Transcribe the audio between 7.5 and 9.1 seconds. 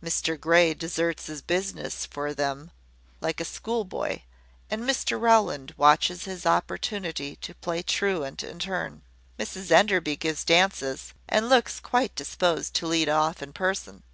play truant in turn.